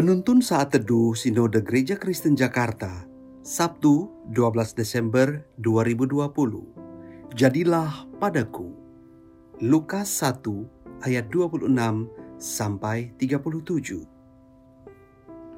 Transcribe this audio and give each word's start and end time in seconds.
Penuntun 0.00 0.40
Saat 0.40 0.72
Teduh 0.72 1.12
Sinode 1.12 1.60
Gereja 1.60 1.92
Kristen 1.92 2.32
Jakarta, 2.32 3.04
Sabtu 3.44 4.08
12 4.32 4.72
Desember 4.72 5.44
2020. 5.60 7.36
Jadilah 7.36 8.08
padaku. 8.16 8.72
Lukas 9.60 10.08
1 10.24 11.04
ayat 11.04 11.28
26 11.28 11.68
sampai 12.40 13.12
37. 13.20 14.00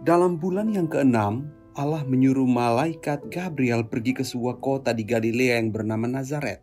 Dalam 0.02 0.34
bulan 0.42 0.74
yang 0.74 0.90
keenam, 0.90 1.46
Allah 1.78 2.02
menyuruh 2.02 2.50
malaikat 2.50 3.22
Gabriel 3.30 3.86
pergi 3.86 4.10
ke 4.10 4.26
sebuah 4.26 4.58
kota 4.58 4.90
di 4.90 5.06
Galilea 5.06 5.62
yang 5.62 5.70
bernama 5.70 6.18
Nazaret 6.18 6.58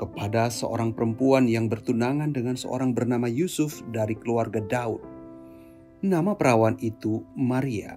kepada 0.00 0.48
seorang 0.48 0.96
perempuan 0.96 1.44
yang 1.44 1.68
bertunangan 1.68 2.32
dengan 2.32 2.56
seorang 2.56 2.96
bernama 2.96 3.28
Yusuf 3.28 3.84
dari 3.92 4.16
keluarga 4.16 4.64
Daud. 4.64 5.15
Nama 6.04 6.36
perawan 6.36 6.76
itu 6.84 7.24
Maria. 7.32 7.96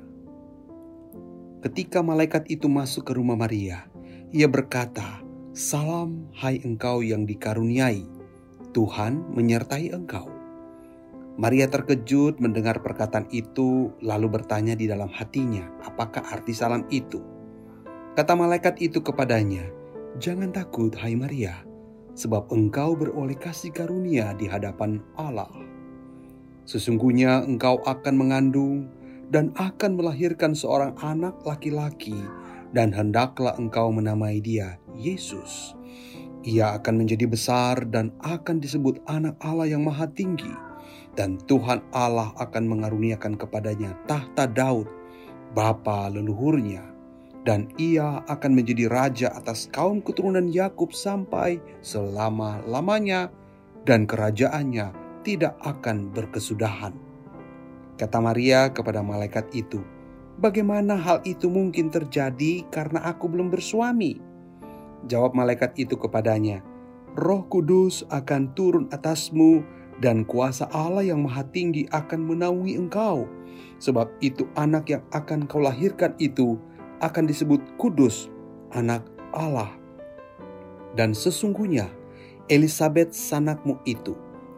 Ketika 1.59 1.99
malaikat 1.99 2.47
itu 2.47 2.71
masuk 2.71 3.11
ke 3.11 3.11
rumah 3.11 3.35
Maria, 3.35 3.91
ia 4.31 4.47
berkata, 4.47 5.19
"Salam, 5.51 6.31
hai 6.39 6.63
engkau 6.63 7.03
yang 7.03 7.27
dikaruniai, 7.27 8.07
Tuhan 8.71 9.35
menyertai 9.35 9.91
engkau." 9.91 10.31
Maria 11.35 11.67
terkejut 11.67 12.39
mendengar 12.39 12.79
perkataan 12.79 13.27
itu, 13.35 13.91
lalu 13.99 14.31
bertanya 14.31 14.79
di 14.79 14.87
dalam 14.87 15.11
hatinya, 15.11 15.67
"Apakah 15.83 16.23
arti 16.23 16.55
salam 16.55 16.87
itu?" 16.87 17.19
Kata 18.15 18.31
malaikat 18.31 18.79
itu 18.79 19.03
kepadanya, 19.03 19.67
"Jangan 20.23 20.55
takut, 20.55 20.95
hai 20.95 21.19
Maria, 21.19 21.67
sebab 22.15 22.47
engkau 22.47 22.95
beroleh 22.95 23.35
kasih 23.35 23.75
karunia 23.75 24.31
di 24.39 24.47
hadapan 24.47 25.03
Allah. 25.19 25.51
Sesungguhnya 26.69 27.41
engkau 27.49 27.81
akan 27.81 28.13
mengandung 28.13 28.93
dan 29.33 29.49
akan 29.57 29.97
melahirkan 29.97 30.53
seorang 30.53 30.93
anak 31.01 31.41
laki-laki, 31.41 32.13
dan 32.77 32.93
hendaklah 32.93 33.57
engkau 33.57 33.89
menamai 33.89 34.37
dia 34.37 34.77
Yesus. 34.93 35.73
Ia 36.45 36.77
akan 36.77 37.01
menjadi 37.01 37.25
besar 37.25 37.89
dan 37.89 38.13
akan 38.21 38.61
disebut 38.61 39.01
Anak 39.09 39.41
Allah 39.41 39.73
yang 39.73 39.81
Maha 39.81 40.05
Tinggi." 40.13 40.69
dan 41.17 41.35
Tuhan 41.51 41.83
Allah 41.91 42.31
akan 42.39 42.63
mengaruniakan 42.69 43.35
kepadanya 43.35 43.91
tahta 44.07 44.47
Daud, 44.47 44.87
bapa 45.51 46.07
leluhurnya, 46.07 46.85
dan 47.43 47.67
ia 47.75 48.23
akan 48.23 48.55
menjadi 48.55 48.87
raja 48.87 49.27
atas 49.35 49.67
kaum 49.67 49.99
keturunan 49.99 50.47
Yakub 50.47 50.95
sampai 50.95 51.59
selama-lamanya, 51.83 53.35
dan 53.83 54.07
kerajaannya 54.07 55.08
tidak 55.21 55.55
akan 55.61 56.11
berkesudahan. 56.11 56.95
Kata 57.99 58.17
Maria 58.23 58.71
kepada 58.71 59.03
malaikat 59.03 59.51
itu, 59.51 59.83
"Bagaimana 60.39 60.95
hal 60.95 61.19
itu 61.27 61.51
mungkin 61.51 61.91
terjadi 61.91 62.63
karena 62.71 63.03
aku 63.03 63.27
belum 63.27 63.51
bersuami?" 63.51 64.19
Jawab 65.07 65.35
malaikat 65.35 65.75
itu 65.75 65.95
kepadanya, 65.99 66.63
"Roh 67.15 67.43
Kudus 67.47 68.07
akan 68.07 68.55
turun 68.55 68.85
atasmu." 68.91 69.79
dan 69.99 70.23
kuasa 70.23 70.65
Allah 70.71 71.03
yang 71.03 71.27
maha 71.27 71.43
tinggi 71.51 71.85
akan 71.91 72.23
menaungi 72.23 72.79
engkau. 72.79 73.27
Sebab 73.83 74.07
itu 74.23 74.47
anak 74.55 74.91
yang 74.91 75.03
akan 75.11 75.47
kau 75.47 75.59
lahirkan 75.59 76.15
itu 76.19 76.55
akan 77.03 77.27
disebut 77.27 77.59
kudus, 77.75 78.31
anak 78.71 79.03
Allah. 79.35 79.71
Dan 80.95 81.15
sesungguhnya 81.15 81.87
Elizabeth 82.47 83.13
sanakmu 83.13 83.77
itu, 83.83 84.15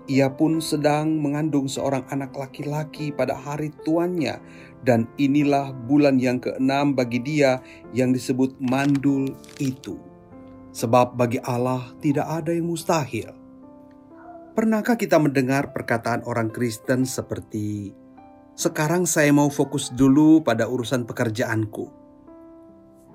ia 0.09 0.33
pun 0.33 0.57
sedang 0.57 1.21
mengandung 1.21 1.69
seorang 1.69 2.05
anak 2.09 2.33
laki-laki 2.33 3.13
pada 3.13 3.37
hari 3.37 3.69
tuannya. 3.85 4.41
Dan 4.81 5.05
inilah 5.21 5.73
bulan 5.73 6.17
yang 6.17 6.41
keenam 6.41 6.97
bagi 6.97 7.21
dia 7.21 7.61
yang 7.93 8.09
disebut 8.09 8.57
mandul 8.57 9.29
itu. 9.61 10.01
Sebab 10.73 11.13
bagi 11.13 11.37
Allah 11.45 11.93
tidak 12.01 12.25
ada 12.25 12.49
yang 12.49 12.65
mustahil. 12.65 13.29
Pernahkah 14.51 14.97
kita 14.97 15.21
mendengar 15.21 15.69
perkataan 15.71 16.25
orang 16.25 16.49
Kristen 16.49 17.05
seperti, 17.05 17.93
"Sekarang 18.57 19.05
saya 19.05 19.29
mau 19.29 19.47
fokus 19.53 19.93
dulu 19.93 20.41
pada 20.41 20.65
urusan 20.65 21.05
pekerjaanku"? 21.05 22.01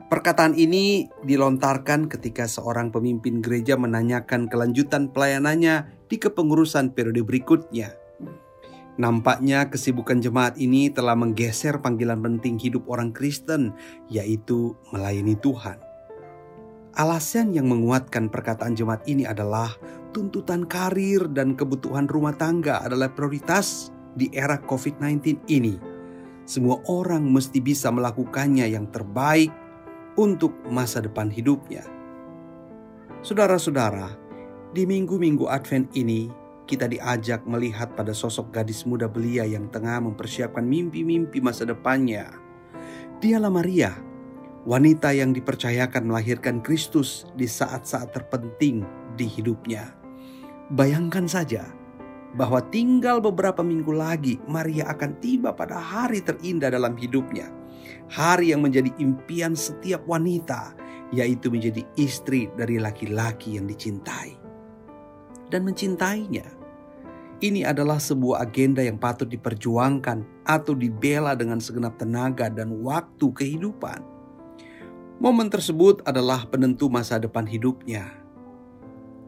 Perkataan 0.07 0.55
ini 0.55 1.11
dilontarkan 1.27 2.07
ketika 2.07 2.47
seorang 2.47 2.95
pemimpin 2.95 3.43
gereja 3.43 3.75
menanyakan 3.75 4.47
kelanjutan 4.47 5.11
pelayanannya 5.11 5.96
di 6.07 6.17
kepengurusan 6.17 6.95
periode 6.95 7.23
berikutnya. 7.23 7.95
Nampaknya 8.97 9.69
kesibukan 9.69 10.25
jemaat 10.25 10.57
ini 10.57 10.89
telah 10.89 11.13
menggeser 11.13 11.85
panggilan 11.85 12.17
penting 12.25 12.57
hidup 12.57 12.89
orang 12.89 13.13
Kristen, 13.13 13.77
yaitu 14.09 14.73
melayani 14.89 15.37
Tuhan. 15.37 15.77
Alasan 16.97 17.53
yang 17.53 17.69
menguatkan 17.69 18.33
perkataan 18.33 18.73
jemaat 18.73 19.05
ini 19.05 19.29
adalah 19.29 19.69
tuntutan 20.17 20.65
karir 20.65 21.29
dan 21.29 21.53
kebutuhan 21.53 22.09
rumah 22.09 22.33
tangga 22.33 22.81
adalah 22.81 23.13
prioritas 23.13 23.93
di 24.17 24.33
era 24.33 24.57
COVID-19 24.57 25.45
ini. 25.53 25.77
Semua 26.49 26.81
orang 26.89 27.29
mesti 27.29 27.61
bisa 27.61 27.93
melakukannya 27.93 28.65
yang 28.73 28.89
terbaik 28.89 29.53
untuk 30.17 30.57
masa 30.73 31.05
depan 31.05 31.29
hidupnya. 31.29 31.85
Saudara-saudara, 33.21 34.26
di 34.77 34.85
minggu-minggu 34.85 35.49
Advent 35.49 35.89
ini 35.97 36.29
kita 36.69 36.85
diajak 36.85 37.49
melihat 37.49 37.97
pada 37.97 38.13
sosok 38.13 38.53
gadis 38.53 38.85
muda 38.85 39.09
belia 39.09 39.49
yang 39.49 39.73
tengah 39.73 40.05
mempersiapkan 40.05 40.69
mimpi-mimpi 40.69 41.41
masa 41.41 41.65
depannya. 41.65 42.29
Dialah 43.17 43.49
Maria, 43.49 43.97
wanita 44.69 45.17
yang 45.17 45.33
dipercayakan 45.33 46.05
melahirkan 46.05 46.61
Kristus 46.61 47.25
di 47.33 47.49
saat-saat 47.49 48.13
terpenting 48.13 48.85
di 49.17 49.25
hidupnya. 49.25 49.97
Bayangkan 50.69 51.25
saja 51.25 51.73
bahwa 52.37 52.61
tinggal 52.69 53.25
beberapa 53.25 53.65
minggu 53.65 53.97
lagi 53.97 54.37
Maria 54.45 54.93
akan 54.93 55.25
tiba 55.25 55.57
pada 55.57 55.81
hari 55.81 56.21
terindah 56.21 56.69
dalam 56.69 57.01
hidupnya. 57.01 57.49
Hari 58.13 58.53
yang 58.53 58.61
menjadi 58.61 58.93
impian 59.01 59.57
setiap 59.57 60.05
wanita, 60.05 60.77
yaitu 61.17 61.49
menjadi 61.49 61.81
istri 61.97 62.53
dari 62.61 62.77
laki-laki 62.77 63.57
yang 63.57 63.65
dicintai 63.65 64.46
dan 65.51 65.67
mencintainya. 65.67 66.47
Ini 67.37 67.69
adalah 67.69 68.01
sebuah 68.01 68.49
agenda 68.49 68.81
yang 68.81 68.97
patut 68.97 69.29
diperjuangkan 69.29 70.49
atau 70.49 70.73
dibela 70.73 71.37
dengan 71.37 71.61
segenap 71.61 72.01
tenaga 72.01 72.49
dan 72.49 72.81
waktu 72.81 73.29
kehidupan. 73.29 74.01
Momen 75.21 75.53
tersebut 75.53 76.01
adalah 76.09 76.49
penentu 76.49 76.89
masa 76.89 77.21
depan 77.21 77.45
hidupnya. 77.45 78.09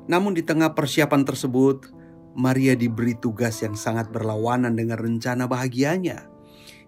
Namun 0.09 0.33
di 0.33 0.41
tengah 0.41 0.73
persiapan 0.73 1.21
tersebut, 1.21 1.93
Maria 2.33 2.73
diberi 2.73 3.13
tugas 3.13 3.61
yang 3.61 3.77
sangat 3.77 4.09
berlawanan 4.09 4.73
dengan 4.73 4.97
rencana 4.97 5.45
bahagianya. 5.45 6.29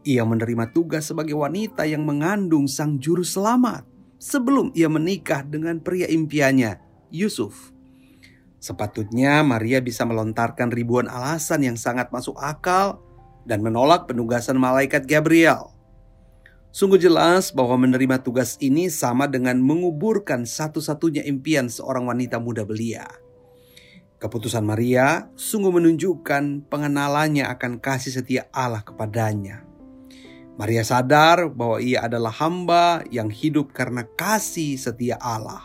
Ia 0.09 0.25
menerima 0.25 0.73
tugas 0.73 1.13
sebagai 1.13 1.37
wanita 1.37 1.85
yang 1.85 2.09
mengandung 2.09 2.65
sang 2.65 2.97
juru 2.97 3.21
selamat 3.21 3.85
sebelum 4.17 4.73
ia 4.73 4.89
menikah 4.89 5.45
dengan 5.45 5.81
pria 5.85 6.09
impiannya, 6.09 6.81
Yusuf. 7.13 7.73
Sepatutnya 8.61 9.41
Maria 9.41 9.81
bisa 9.81 10.05
melontarkan 10.05 10.69
ribuan 10.69 11.09
alasan 11.09 11.65
yang 11.65 11.81
sangat 11.81 12.13
masuk 12.13 12.37
akal 12.37 13.01
dan 13.49 13.65
menolak 13.65 14.05
penugasan 14.05 14.61
malaikat 14.61 15.09
Gabriel. 15.09 15.73
Sungguh 16.71 17.01
jelas 17.01 17.51
bahwa 17.51 17.83
menerima 17.83 18.23
tugas 18.23 18.55
ini 18.63 18.93
sama 18.93 19.27
dengan 19.27 19.59
menguburkan 19.59 20.47
satu-satunya 20.47 21.25
impian 21.27 21.67
seorang 21.67 22.07
wanita 22.07 22.39
muda 22.39 22.63
belia. 22.63 23.09
Keputusan 24.21 24.63
Maria 24.63 25.33
sungguh 25.35 25.81
menunjukkan 25.81 26.69
pengenalannya 26.69 27.49
akan 27.49 27.81
kasih 27.81 28.21
setia 28.21 28.47
Allah 28.53 28.85
kepadanya. 28.85 29.65
Maria 30.61 30.85
sadar 30.85 31.49
bahwa 31.49 31.81
ia 31.81 32.05
adalah 32.05 32.31
hamba 32.37 33.01
yang 33.09 33.33
hidup 33.33 33.73
karena 33.73 34.05
kasih 34.05 34.77
setia 34.77 35.17
Allah. 35.17 35.65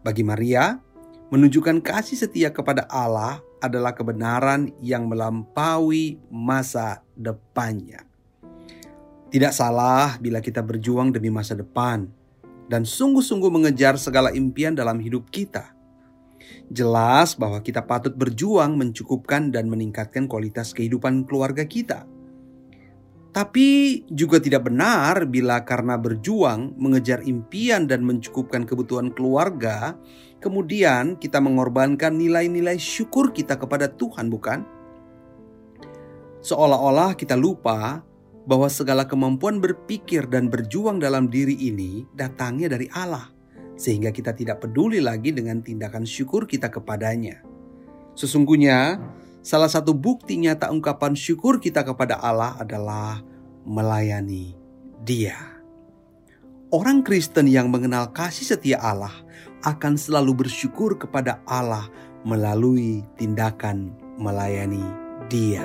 Bagi 0.00 0.24
Maria, 0.24 0.80
menunjukkan 1.26 1.82
kasih 1.82 2.14
setia 2.14 2.54
kepada 2.54 2.86
Allah 2.86 3.42
adalah 3.58 3.96
kebenaran 3.96 4.70
yang 4.78 5.10
melampaui 5.10 6.22
masa 6.30 7.02
depannya. 7.18 8.06
Tidak 9.26 9.50
salah 9.50 10.22
bila 10.22 10.38
kita 10.38 10.62
berjuang 10.62 11.10
demi 11.10 11.34
masa 11.34 11.58
depan 11.58 12.06
dan 12.70 12.86
sungguh-sungguh 12.86 13.50
mengejar 13.50 13.98
segala 13.98 14.30
impian 14.30 14.78
dalam 14.78 15.02
hidup 15.02 15.26
kita. 15.34 15.74
Jelas 16.70 17.34
bahwa 17.34 17.58
kita 17.58 17.82
patut 17.82 18.14
berjuang 18.14 18.78
mencukupkan 18.78 19.50
dan 19.50 19.66
meningkatkan 19.66 20.30
kualitas 20.30 20.70
kehidupan 20.70 21.26
keluarga 21.26 21.66
kita. 21.66 22.06
Tapi 23.36 24.00
juga 24.08 24.40
tidak 24.40 24.72
benar 24.72 25.28
bila 25.28 25.60
karena 25.60 26.00
berjuang 26.00 26.72
mengejar 26.80 27.20
impian 27.20 27.84
dan 27.84 28.00
mencukupkan 28.00 28.64
kebutuhan 28.64 29.12
keluarga, 29.12 29.92
kemudian 30.40 31.20
kita 31.20 31.36
mengorbankan 31.44 32.16
nilai-nilai 32.16 32.80
syukur 32.80 33.36
kita 33.36 33.60
kepada 33.60 33.92
Tuhan, 33.92 34.32
bukan? 34.32 34.64
Seolah-olah 36.40 37.12
kita 37.12 37.36
lupa 37.36 38.00
bahwa 38.48 38.72
segala 38.72 39.04
kemampuan 39.04 39.60
berpikir 39.60 40.24
dan 40.32 40.48
berjuang 40.48 40.96
dalam 40.96 41.28
diri 41.28 41.60
ini 41.60 42.08
datangnya 42.16 42.72
dari 42.72 42.88
Allah, 42.96 43.28
sehingga 43.76 44.16
kita 44.16 44.32
tidak 44.32 44.64
peduli 44.64 45.04
lagi 45.04 45.36
dengan 45.36 45.60
tindakan 45.60 46.08
syukur 46.08 46.48
kita 46.48 46.72
kepadanya. 46.72 47.44
Sesungguhnya, 48.16 48.96
salah 49.46 49.70
satu 49.70 49.94
bukti 49.94 50.34
nyata 50.42 50.74
ungkapan 50.74 51.14
syukur 51.14 51.62
kita 51.62 51.86
kepada 51.86 52.18
Allah 52.18 52.58
adalah 52.58 53.22
melayani 53.62 54.58
Dia. 55.06 55.38
Orang 56.74 57.06
Kristen 57.06 57.46
yang 57.46 57.70
mengenal 57.70 58.10
kasih 58.10 58.58
setia 58.58 58.82
Allah 58.82 59.14
akan 59.62 59.94
selalu 59.94 60.42
bersyukur 60.42 60.98
kepada 60.98 61.38
Allah 61.46 61.86
melalui 62.26 63.06
tindakan 63.14 63.94
melayani 64.18 64.82
Dia. 65.30 65.62